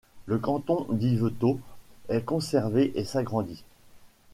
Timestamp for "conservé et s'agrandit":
2.25-3.63